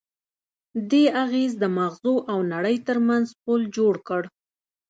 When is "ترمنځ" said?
2.87-3.27